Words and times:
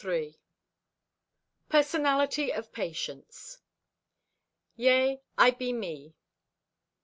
PERSONALITY 1.69 2.51
OF 2.51 2.73
PATIENCE 2.73 3.59
"Yea, 4.75 5.21
I 5.37 5.51
be 5.51 5.71
me." 5.71 6.15